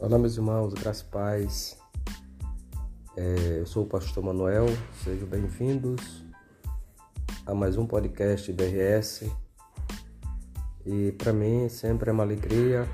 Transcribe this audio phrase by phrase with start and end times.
[0.00, 1.78] Olá, meus irmãos, graças e paz.
[3.16, 4.66] É, eu sou o pastor Manuel,
[5.02, 6.24] sejam bem-vindos
[7.44, 9.28] a mais um podcast BRS.
[10.86, 12.88] E para mim sempre é uma alegria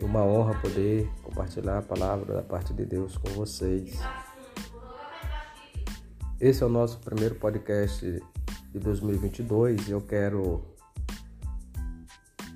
[0.00, 3.98] e uma honra poder compartilhar a palavra da parte de Deus com vocês.
[6.40, 8.22] Esse é o nosso primeiro podcast
[8.70, 10.64] de 2022 e eu quero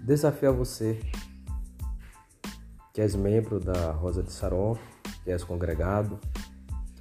[0.03, 0.99] desafiar você
[2.97, 4.75] que és membro da Rosa de Saron,
[5.23, 6.19] que és congregado,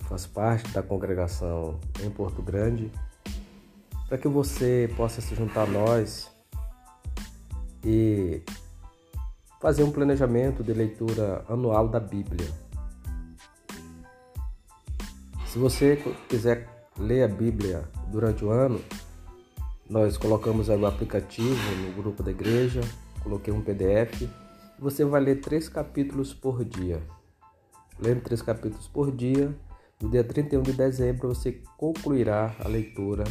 [0.02, 2.92] faz parte da congregação em Porto Grande,
[4.06, 6.30] para que você possa se juntar a nós
[7.82, 8.44] e
[9.62, 12.50] fazer um planejamento de leitura anual da Bíblia.
[15.48, 15.96] Se você
[16.28, 18.82] quiser ler a Bíblia durante o ano,
[19.90, 22.82] nós colocamos aí o aplicativo no grupo da igreja,
[23.24, 24.45] coloquei um PDF
[24.80, 27.02] você vai ler três capítulos por dia.
[28.00, 29.56] Lendo três capítulos por dia,
[30.02, 33.24] no dia 31 de dezembro você concluirá a leitura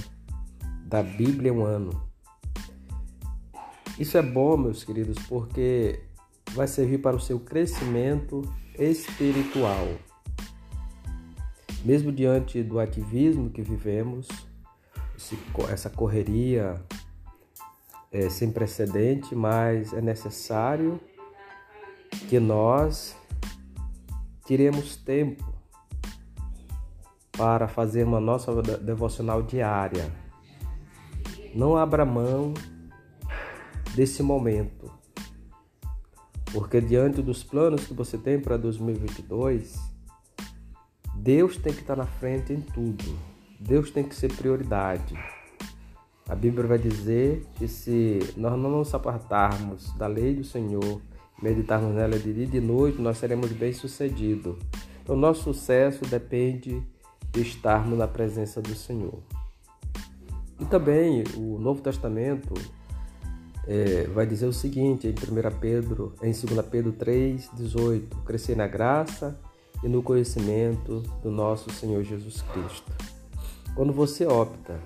[0.86, 1.90] da Bíblia em um ano.
[3.98, 6.00] Isso é bom, meus queridos, porque
[6.52, 8.42] vai servir para o seu crescimento
[8.78, 9.86] espiritual.
[11.84, 14.26] Mesmo diante do ativismo que vivemos,
[15.70, 16.82] essa correria
[18.10, 20.98] é sem precedente, mas é necessário
[22.28, 23.16] que nós
[24.46, 25.44] tiremos tempo
[27.36, 30.10] para fazer uma nossa devocional diária.
[31.54, 32.54] Não abra mão
[33.94, 34.90] desse momento,
[36.52, 39.78] porque diante dos planos que você tem para 2022,
[41.16, 43.04] Deus tem que estar na frente em tudo.
[43.58, 45.16] Deus tem que ser prioridade.
[46.28, 51.00] A Bíblia vai dizer que se nós não nos apartarmos da lei do Senhor,
[51.42, 54.56] meditarmos nela de dia e de noite, nós seremos bem-sucedidos.
[55.02, 56.82] Então, nosso sucesso depende
[57.30, 59.18] de estarmos na presença do Senhor.
[60.60, 62.54] E também o Novo Testamento
[63.66, 68.66] é, vai dizer o seguinte em 1 Pedro, em 2 Pedro 3, 18: crescer na
[68.66, 69.38] graça
[69.82, 72.92] e no conhecimento do nosso Senhor Jesus Cristo.
[73.74, 74.78] Quando você opta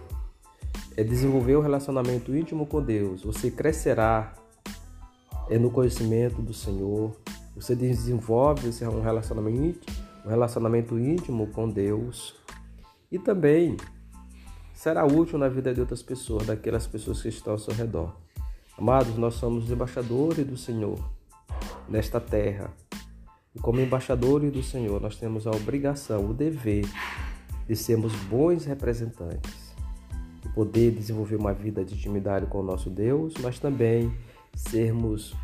[0.96, 4.34] é desenvolver um relacionamento íntimo com Deus, você crescerá
[5.50, 7.16] é no conhecimento do Senhor.
[7.54, 12.34] Você desenvolve esse um relacionamento íntimo, um relacionamento íntimo com Deus.
[13.10, 13.76] E também
[14.74, 18.14] será útil na vida de outras pessoas, daquelas pessoas que estão ao seu redor.
[18.76, 20.98] Amados, nós somos embaixadores do Senhor
[21.88, 22.70] nesta terra.
[23.54, 26.84] E como embaixadores do Senhor, nós temos a obrigação, o dever
[27.66, 29.74] de sermos bons representantes,
[30.42, 34.12] de poder desenvolver uma vida de intimidade com o nosso Deus, mas também
[34.58, 35.36] sermos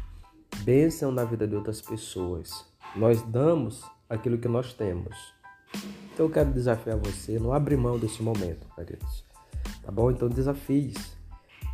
[0.65, 2.67] bênção na vida de outras pessoas.
[2.97, 5.17] Nós damos aquilo que nós temos.
[6.13, 9.25] Então eu quero desafiar você, não abre mão desse momento, queridos.
[9.83, 10.11] Tá bom?
[10.11, 11.17] Então desafies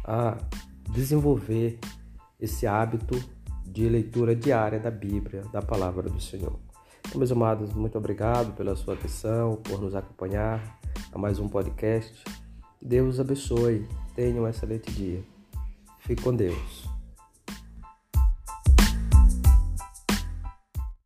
[0.05, 0.37] a
[0.91, 1.79] desenvolver
[2.39, 3.15] esse hábito
[3.65, 6.59] de leitura diária da Bíblia, da palavra do Senhor.
[7.07, 10.79] Então, meus amados, muito obrigado pela sua atenção, por nos acompanhar
[11.13, 12.23] a mais um podcast.
[12.81, 13.87] Deus abençoe.
[14.15, 15.23] Tenha um excelente dia.
[16.01, 17.00] Fique com Deus.